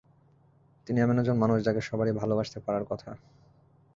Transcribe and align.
তিনি 0.87 0.97
এমন 1.01 1.15
একজন 1.19 1.37
মানুষ 1.37 1.57
যাকে 1.63 1.81
সবারই 1.81 2.13
ভালবাসতে 2.13 2.57
পারার 2.59 2.83
কথা। 2.85 3.09